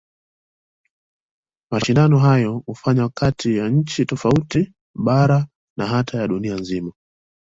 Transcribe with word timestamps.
Mashindano 1.71 2.17
hayo 2.19 2.53
hufanywa 2.65 3.09
kati 3.09 3.57
ya 3.57 3.69
nchi 3.69 4.05
tofauti, 4.05 4.73
bara 4.95 5.47
na 5.77 5.85
hata 5.85 6.17
ya 6.21 6.27
dunia 6.27 6.55
nzima. 6.55 6.91